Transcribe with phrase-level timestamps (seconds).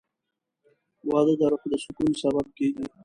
[1.09, 2.85] •واده د روح د سکون سبب کېږي.